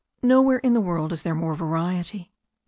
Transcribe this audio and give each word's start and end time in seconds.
Nowhere 0.23 0.57
in 0.57 0.73
the 0.73 0.81
world 0.81 1.13
is 1.13 1.21
there 1.21 1.35
more 1.35 1.53
variety. 1.53 2.33